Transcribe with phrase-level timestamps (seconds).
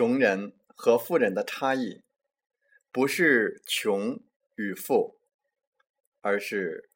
[0.00, 2.00] 穷人和富人的差异，
[2.90, 4.18] 不是穷
[4.54, 5.20] 与富，
[6.22, 6.88] 而是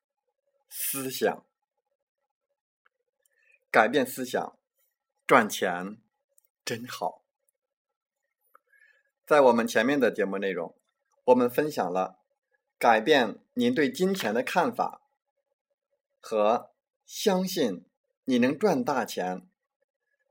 [0.70, 1.44] 思想。
[3.70, 4.58] 改变思想，
[5.26, 5.98] 赚钱
[6.64, 7.22] 真好。
[9.26, 10.74] 在我们前面的节目内容，
[11.24, 12.20] 我们分享了
[12.78, 15.02] 改变您对金钱的看法
[16.22, 16.70] 和
[17.04, 17.84] 相信
[18.24, 19.46] 你能赚大钱。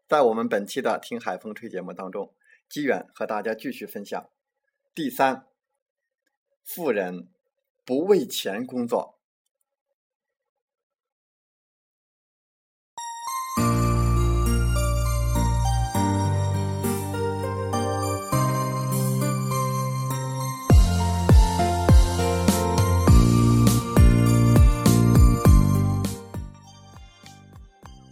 [0.07, 2.33] 在我们本期的《听海风吹》节目当中。
[2.73, 4.31] 机缘和大家继续分享。
[4.95, 5.45] 第三，
[6.63, 7.29] 富人
[7.85, 9.19] 不为钱工作。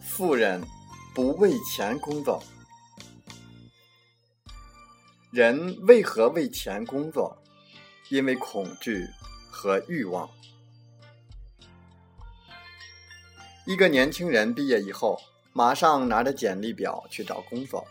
[0.04, 0.62] 富人
[1.16, 2.44] 不为钱工作。
[5.32, 7.42] 人为何为钱工作？
[8.10, 9.08] 因为恐惧
[9.50, 10.30] 和欲望。
[13.66, 15.18] 一个年轻人毕业以后，
[15.54, 17.88] 马上拿着简历表去找工作，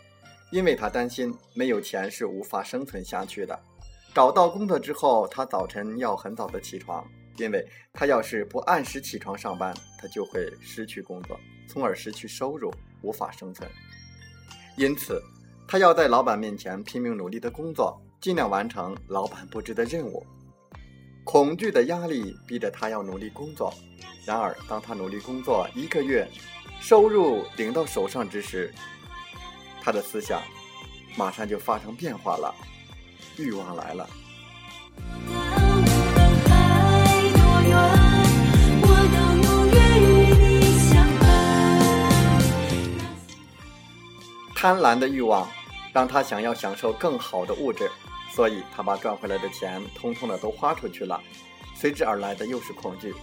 [0.51, 3.59] 因为他担心没有钱是无法生存下去的。
[4.13, 7.03] 找到工作之后，他早晨要很早的起床，
[7.37, 13.67] 因为他要是不按时起床上班，他就会失去工作，从而失去收入，无法生存。
[14.77, 15.19] 因此。
[15.71, 20.21] 他要在老板面前拼命努力的工作，尽量完成老板布置的任务。
[21.23, 23.73] 恐惧的压力逼着他要努力工作。
[24.25, 26.29] 然而，当他努力工作一个月，
[26.81, 28.73] 收入领到手上之时，
[29.81, 30.41] 他的思想
[31.15, 32.53] 马上就发生变化了，
[33.37, 34.09] 欲望来了。
[44.53, 45.47] 贪婪的欲望。
[45.93, 47.89] 让他想要享受更好的物质，
[48.33, 51.21] 所以他把赚回来的钱通通的都花出去了。
[51.75, 53.13] 随之而来的又是恐惧，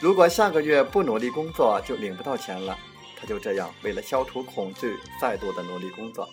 [0.00, 2.76] 如果下个月不努力工作就领不到钱了。
[3.20, 6.26] 他就这样为了消除恐惧，再度的努力工作。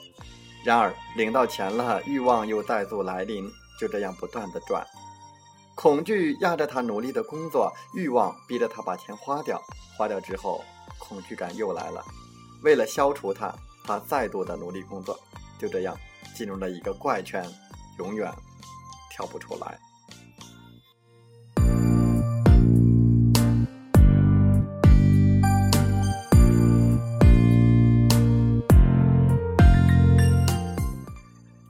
[0.63, 3.45] 然而领到钱了，欲望又再度来临，
[3.77, 4.87] 就这样不断的转。
[5.75, 9.61] 恐惧压着他努力的工作，欲望逼着他把钱花掉。
[9.97, 10.63] 花掉之后，
[10.97, 12.03] 恐惧感又来了。
[12.63, 13.53] 为了消除它，
[13.83, 15.19] 他再度的努力工作。
[15.59, 15.97] 就这样
[16.33, 17.43] 进入了一个怪圈，
[17.99, 18.31] 永远
[19.11, 19.79] 跳不出来。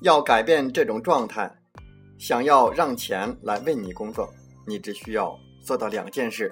[0.02, 1.52] 要改变这种状态，
[2.18, 4.34] 想要让钱来为你工作，
[4.66, 6.50] 你只需要做到两件事：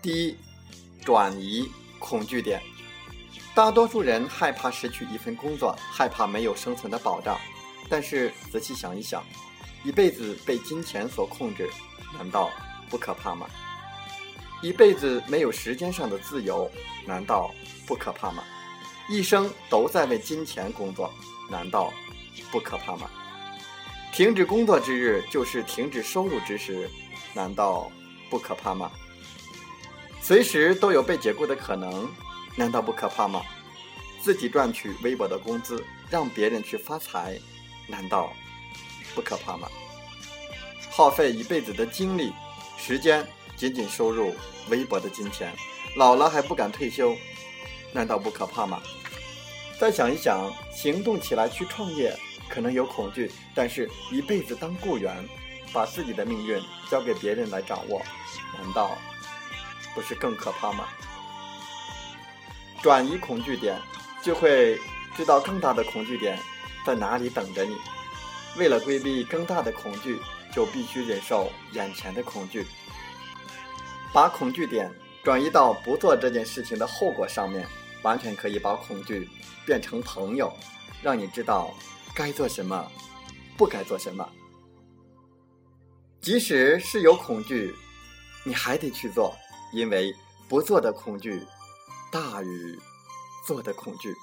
[0.00, 0.36] 第一，
[1.04, 1.68] 转移
[1.98, 2.60] 恐惧点。
[3.58, 7.36] 大多数人害怕失去一份工作，害怕没有生存的保障。
[7.88, 9.20] 但是仔细想一想，
[9.82, 11.68] 一辈子被金钱所控制，
[12.16, 12.52] 难道
[12.88, 13.48] 不可怕吗？
[14.62, 16.70] 一辈子没有时间上的自由，
[17.04, 17.50] 难道
[17.84, 18.44] 不可怕吗？
[19.10, 21.12] 一生都在为金钱工作，
[21.50, 21.92] 难道
[22.52, 23.10] 不可怕吗？
[24.12, 26.88] 停止工作之日就是停止收入之时，
[27.34, 27.90] 难道
[28.30, 28.88] 不可怕吗？
[30.22, 32.08] 随时都有被解雇的可能。
[32.58, 33.40] 难道不可怕吗？
[34.20, 37.38] 自己赚取微薄的工资，让别人去发财，
[37.86, 38.32] 难道
[39.14, 39.68] 不可怕吗？
[40.90, 42.32] 耗费一辈子的精力、
[42.76, 43.24] 时间，
[43.56, 44.34] 仅仅收入
[44.70, 45.54] 微薄的金钱，
[45.94, 47.14] 老了还不敢退休，
[47.92, 48.82] 难道不可怕吗？
[49.78, 52.12] 再想一想，行动起来去创业，
[52.48, 55.24] 可能有恐惧，但是一辈子当雇员，
[55.72, 58.02] 把自己的命运交给别人来掌握，
[58.60, 58.98] 难道
[59.94, 60.88] 不是更可怕吗？
[62.82, 63.80] 转移恐惧点，
[64.22, 64.78] 就会
[65.16, 66.38] 知道更大的恐惧点
[66.84, 67.76] 在哪里等着你。
[68.56, 70.18] 为了规避更大的恐惧，
[70.52, 72.66] 就必须忍受眼前的恐惧。
[74.12, 74.90] 把恐惧点
[75.22, 77.66] 转移到不做这件事情的后果上面，
[78.02, 79.28] 完全可以把恐惧
[79.66, 80.52] 变成朋友，
[81.02, 81.74] 让你知道
[82.14, 82.90] 该做什么，
[83.56, 84.26] 不该做什么。
[86.20, 87.74] 即使是有恐惧，
[88.44, 89.36] 你还得去做，
[89.72, 90.14] 因为
[90.48, 91.44] 不做的恐惧。
[92.10, 92.78] 大于
[93.46, 94.14] 做的恐惧，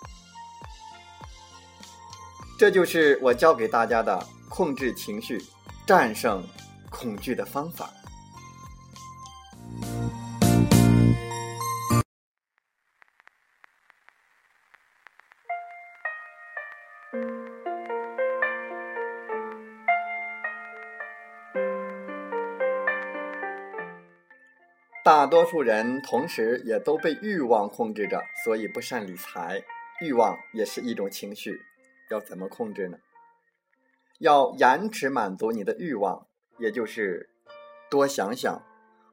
[2.58, 5.44] 这就是我教给大家的控制情绪、
[5.86, 6.44] 战胜
[6.90, 7.90] 恐惧的方法。
[25.26, 29.60] 大多数人同时也都被欲望控制着，所以不善理财。
[30.00, 31.60] 欲望也是一种情绪，
[32.12, 33.00] 要怎么控制呢？
[34.20, 36.28] 要延迟满足你的欲望，
[36.60, 37.32] 也就是
[37.90, 38.62] 多想想，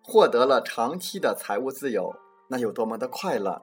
[0.02, 2.14] 获得了长期的财务自由，
[2.48, 3.62] 那有多么的快乐；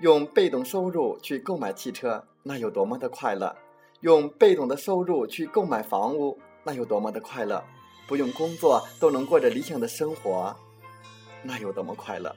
[0.00, 3.54] 用被动收入去购买汽车，那有多么的快乐；
[4.00, 7.62] 用被动的收入去购买房屋，那有多么的快乐；
[8.08, 10.56] 不用工作都能过着理想的生活。
[11.46, 12.34] 那有多么快乐！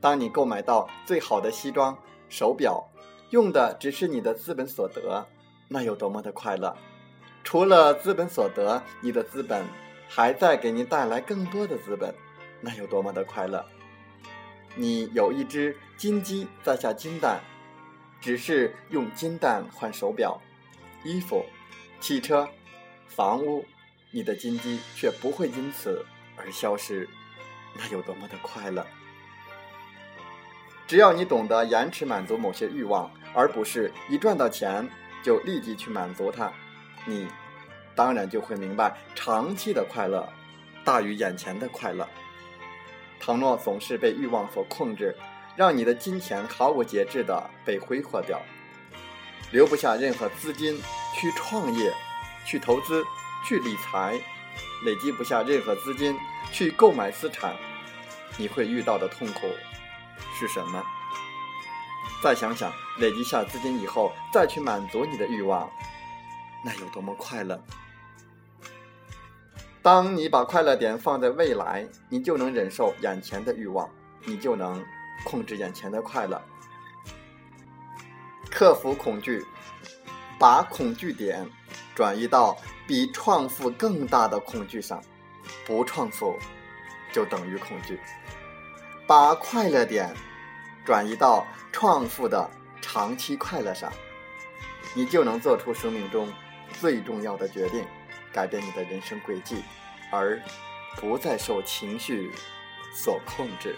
[0.00, 1.96] 当你购买到最好的西装、
[2.30, 2.82] 手表，
[3.30, 5.26] 用的只是你的资本所得，
[5.68, 6.74] 那有多么的快乐！
[7.44, 9.64] 除了资本所得，你的资本
[10.08, 12.14] 还在给你带来更多的资本，
[12.62, 13.64] 那有多么的快乐！
[14.74, 17.40] 你有一只金鸡在下金蛋，
[18.20, 20.40] 只是用金蛋换手表、
[21.04, 21.44] 衣服、
[22.00, 22.48] 汽车、
[23.06, 23.64] 房屋，
[24.10, 26.04] 你的金鸡却不会因此
[26.36, 27.08] 而消失。
[27.78, 28.86] 那有多么的快乐！
[30.86, 34.88] 只要你懂得延迟满足某些欲望，而不是一赚到钱
[35.22, 36.50] 就立即去满足它，
[37.04, 37.26] 你
[37.94, 40.26] 当然就会明白，长期的快乐
[40.84, 42.08] 大于眼前的快乐。
[43.18, 45.14] 倘若总是被欲望所控制，
[45.56, 48.40] 让你的金钱毫无节制的被挥霍掉，
[49.50, 50.80] 留不下任何资金
[51.14, 51.92] 去创业、
[52.44, 53.04] 去投资、
[53.44, 54.20] 去理财，
[54.84, 56.16] 累积不下任何资金。
[56.52, 57.56] 去购买资产，
[58.36, 59.40] 你会遇到的痛苦
[60.38, 60.82] 是什么？
[62.22, 65.70] 再想想，累积下资金以后，再去满足你的欲望，
[66.64, 67.62] 那有多么快乐！
[69.82, 73.88] 当你把快乐点放在未来，你就能忍受眼前的欲望，
[74.24, 74.84] 你就能
[75.24, 76.42] 控制眼前的快乐，
[78.50, 79.44] 克服恐惧，
[80.38, 81.48] 把恐惧点
[81.94, 82.56] 转移到
[82.86, 85.02] 比创富更大的恐惧上。
[85.64, 86.36] 不创富，
[87.12, 88.00] 就等于恐惧。
[89.06, 90.12] 把快乐点
[90.84, 93.92] 转移到创富的长期快乐上，
[94.94, 96.32] 你就能做出生命中
[96.80, 97.84] 最重要的决定，
[98.32, 99.62] 改变你的人生轨迹，
[100.10, 100.42] 而
[100.96, 102.32] 不再受情绪
[102.92, 103.76] 所控制。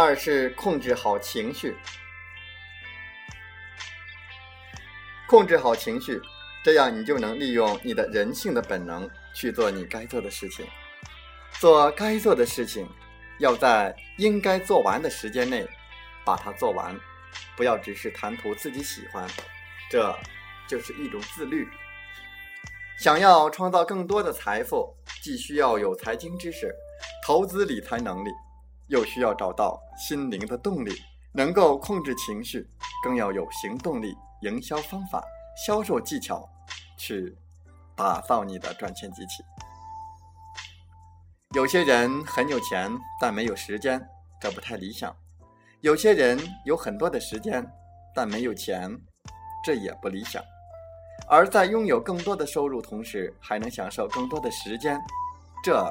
[0.00, 1.76] 二是控制好情绪，
[5.28, 6.18] 控制好情绪，
[6.64, 10.66] 这样你就能利用你的人性的本能去做你该做的事情。
[11.58, 12.88] 做该做的事情，
[13.40, 15.68] 要在应该做完的时间内
[16.24, 16.98] 把它做完，
[17.54, 19.28] 不要只是贪图自己喜欢，
[19.90, 20.18] 这
[20.66, 21.68] 就是一种自律。
[22.98, 26.74] 想要创造更多的财富，既需要有财经知识、
[27.26, 28.30] 投资理财能力。
[28.90, 30.90] 又需要找到心灵的动力，
[31.32, 32.68] 能够控制情绪，
[33.04, 35.22] 更要有行动力、营销方法、
[35.64, 36.48] 销售技巧，
[36.98, 37.36] 去
[37.94, 39.44] 打造你的赚钱机器。
[41.54, 44.04] 有些人很有钱，但没有时间，
[44.40, 45.12] 这不太理想；
[45.80, 47.64] 有些人有很多的时间，
[48.12, 48.90] 但没有钱，
[49.64, 50.42] 这也不理想。
[51.28, 55.00] 而在拥有更多的收入同时，还能享受更多的时间，
[55.62, 55.88] 这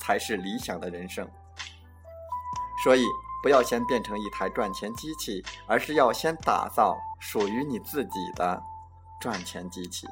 [0.00, 1.28] 才是理想的人生。
[2.82, 3.04] 所以，
[3.42, 8.62] 不要先变成一台赚钱机器，而是要先打造属于你自己的
[9.20, 10.06] 赚钱机器。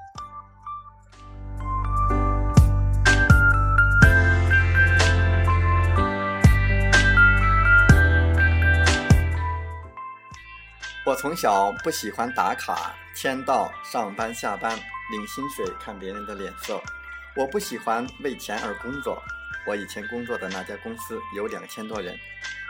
[11.06, 14.76] 我从小不喜欢打卡、签到、上班下班、
[15.10, 16.78] 领薪水、看别人的脸色。
[17.34, 19.22] 我不喜欢为钱而工作。
[19.66, 22.14] 我以前工作的那家公司有两千多人，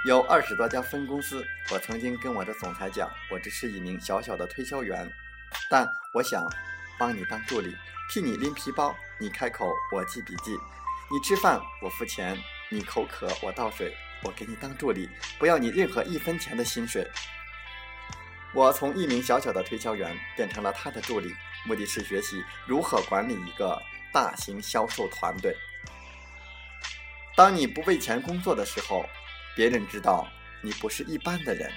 [0.06, 1.44] 有二十多家分公司。
[1.72, 5.10] 我曾经跟我的总裁讲，我只是一名小小的推销员，
[5.68, 6.48] 但我想
[6.98, 7.76] 帮你当助理，
[8.08, 10.52] 替你拎皮包，你开口我记笔记，
[11.10, 12.38] 你吃饭我付钱，
[12.70, 17.06] 你口渴我倒水，我给你当助理，不要你任何一分钱的薪水。
[18.54, 21.34] 我从一名小小的推销员变成了他的助理，
[21.66, 25.54] 目的是学习如何管理一个大型销售团队。
[27.36, 29.04] 当你不为钱工作的时候，
[29.58, 30.24] 别人知道
[30.62, 31.68] 你不是一般的人，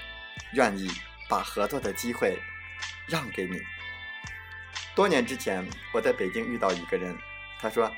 [0.52, 0.88] 愿意
[1.28, 2.40] 把合作的机会
[3.08, 3.60] 让给你。
[4.94, 7.12] 多年之前，我在北京遇到一个人，
[7.58, 7.90] 他说：“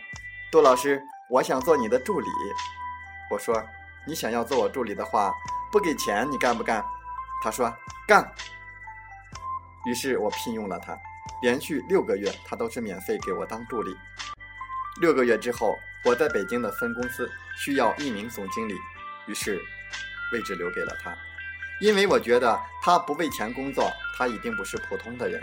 [0.50, 2.26] 杜老师，我想做你的助理。”
[3.30, 3.62] 我说
[4.08, 5.30] ：“你想要做我助理的话，
[5.70, 6.82] 不给钱你干不干？”
[7.44, 7.70] 他说
[8.08, 8.26] ：“干。”
[9.84, 10.96] 于是我聘用了他，
[11.42, 13.94] 连续六个月，他都是免费给我当助理。
[14.98, 15.76] 六个月之后，
[16.06, 18.74] 我在北京的分公司需要一名总经理，
[19.26, 19.60] 于是
[20.32, 21.16] 位置留给了他。
[21.80, 25.42] 因为我觉得他不为钱工作，他一定不是普通的人。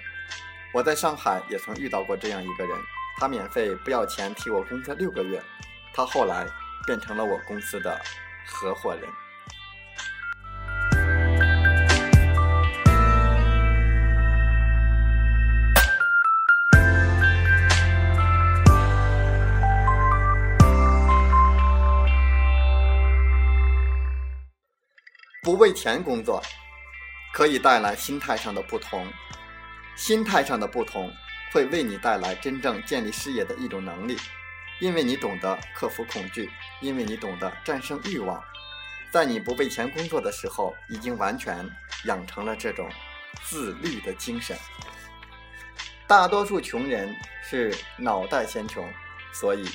[0.73, 2.77] 我在上海也曾遇到过这样一个人，
[3.17, 5.43] 他免费不要钱替我工作六个月，
[5.93, 6.47] 他后来
[6.85, 8.00] 变成了我公司的
[8.45, 9.03] 合伙人。
[25.62, 26.41] 为钱工作，
[27.32, 29.06] 可以带来心态上的不同。
[29.96, 31.13] 心态上的不同，
[31.51, 34.18] 会为你带来真正建立事业的一种能力，
[34.80, 36.50] 因为你懂得克服恐惧，
[36.80, 38.44] 因为你懂得战胜欲望。
[39.12, 41.70] 在你不为钱工作的时候，已经完全
[42.06, 42.89] 养成了这种
[43.44, 44.58] 自律的精神。
[46.08, 47.15] 大多数穷人
[47.48, 48.91] 是脑袋先穷，
[49.32, 49.70] 所以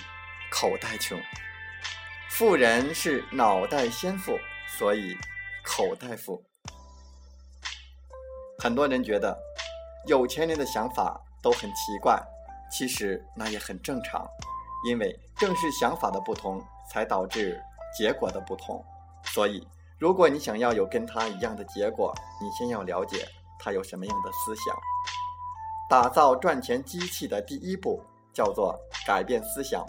[0.51, 1.17] 口袋穷；
[2.29, 5.17] 富人是脑袋先富，所以。
[5.67, 6.43] 口袋富，
[8.61, 9.37] 很多人觉得
[10.07, 12.23] 有钱人的想法都很奇怪，
[12.71, 14.27] 其实那也很正常，
[14.89, 17.61] 因为正是想法的不同，才导致
[17.99, 18.83] 结果的不同。
[19.25, 19.67] 所以，
[19.99, 23.27] 如果你想要有跟他一样的结果，你先要了解
[23.59, 24.75] 他有什么样的思想。
[25.91, 28.01] 打造赚钱机器的第一步
[28.33, 28.75] 叫做
[29.07, 29.85] 改变思想，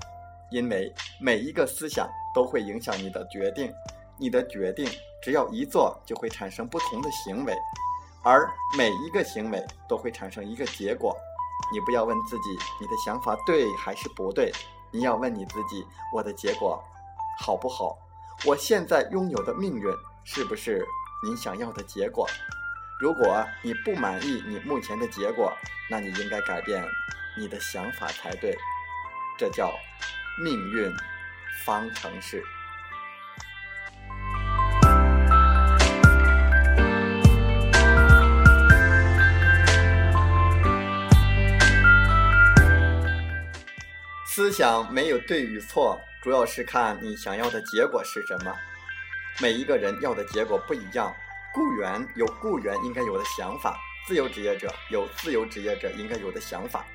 [0.51, 0.91] 因为
[1.21, 3.71] 每一个思想都会影响你的决定，
[4.17, 4.89] 你的决定。
[5.23, 7.53] 只要一做，就会产生不同的行为，
[8.23, 8.47] 而
[8.77, 11.17] 每一个行为都会产生一个结果。
[11.73, 14.51] 你不要问自己你的想法对还是不对，
[14.91, 16.81] 你要问你自己：我的结果
[17.39, 17.97] 好不好？
[18.45, 19.91] 我现在拥有的命运
[20.23, 20.85] 是不是
[21.25, 22.27] 你想要的结果？
[23.01, 25.51] 如果你不满意你目前的结果，
[25.89, 26.83] 那你应该改变
[27.35, 28.55] 你的想法才对。
[29.37, 29.73] 这叫
[30.43, 30.93] 命运
[31.65, 32.43] 方程式。
[44.37, 48.55] 思想没有对与错，主要是看你想要的结果是什么。
[49.41, 51.11] 每一个人要的结果不一样。
[51.55, 53.75] 雇员有雇员应该有的想法，
[54.05, 56.85] 自由职业者有自由职业者应该有的想法。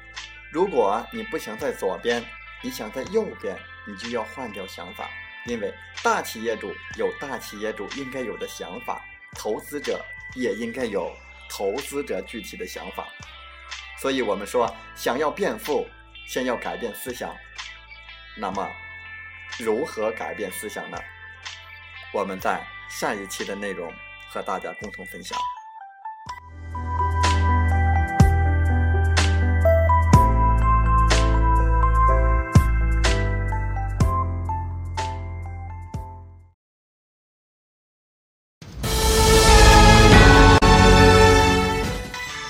[0.53, 2.25] 如果你不想在左边，
[2.63, 3.59] 你想在右边，
[3.89, 5.11] 你就要换掉想法。
[5.45, 9.05] 因为大企业主有大企业主应该有的想法，
[9.37, 10.01] 投资者
[10.37, 11.11] 也应该有
[11.51, 13.09] 投资者具体的想法。
[14.01, 15.85] 所以我们说，想要变富。
[16.27, 17.35] 先要改变思想，
[18.37, 18.69] 那么
[19.59, 20.99] 如何改变思想呢？
[22.13, 23.91] 我们在下一期的内容
[24.29, 25.39] 和大家共同分享。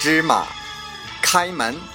[0.00, 0.44] 芝麻
[1.22, 1.91] 开门。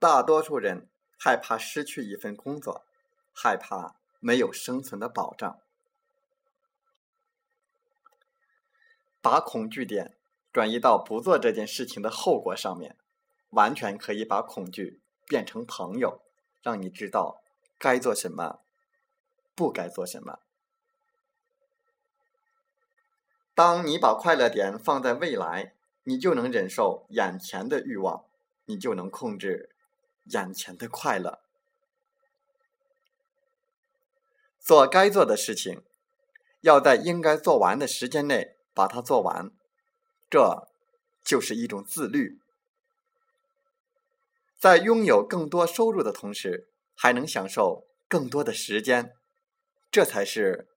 [0.00, 0.88] 大多数人
[1.18, 2.86] 害怕失去一份工作，
[3.34, 5.60] 害怕没有生存的保障。
[9.20, 10.16] 把恐惧点
[10.50, 12.96] 转移到不做这件事情的后果上面，
[13.50, 16.22] 完全可以把恐惧变成朋友，
[16.62, 17.42] 让你知道
[17.78, 18.60] 该做什么，
[19.54, 20.38] 不该做什么。
[23.54, 28.24] 当你把快乐点放在未来，你就能忍受眼前的欲望，
[28.64, 29.68] 你就能控制
[30.30, 31.40] 眼前的快乐。
[34.58, 35.82] 做该做的事情，
[36.60, 39.50] 要在应该做完的时间内把它做完，
[40.28, 40.68] 这
[41.24, 42.38] 就是一种自律。
[44.58, 49.16] 在拥有更多收入的同时，还能享受更多的时间，
[49.90, 50.68] 这才是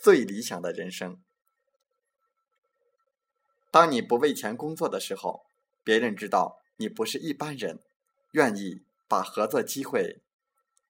[0.00, 1.22] 最理想的人生。
[3.70, 5.44] 当你不为钱工作的时候，
[5.84, 7.80] 别人知道你不是一般人，
[8.32, 10.20] 愿意把合作机会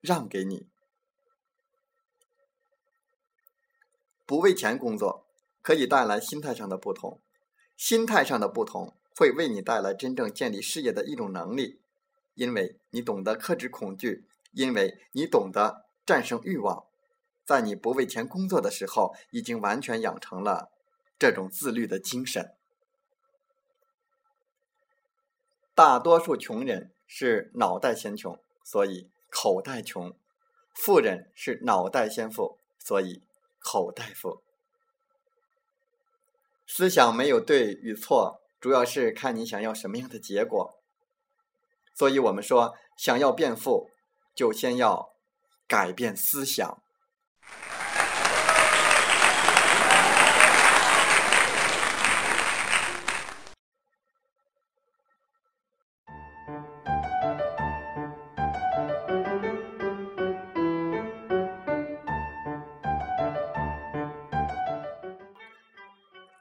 [0.01, 0.69] 让给你。
[4.25, 5.27] 不为钱工作，
[5.61, 7.21] 可以带来心态上的不同，
[7.77, 11.81] 心态上的不同会为你带来真正建立事业的一种能力。
[12.35, 16.87] 因为你懂得克制恐惧，因为你懂得战胜欲望，
[17.45, 20.73] 在你不为钱工作的时候，已经完全养成了
[21.19, 22.57] 这种自律的精神。
[25.75, 30.13] 大多数穷人是脑袋先穷，所以口袋穷；
[30.73, 33.23] 富人是脑袋先富，所以
[33.59, 34.43] 口袋富。
[36.67, 40.79] 思想没有对与错，主要是看你想要什么样的结果。
[41.93, 43.91] 所以我们说，想要变富，
[44.35, 45.13] 就先要
[45.69, 46.83] 改变思想。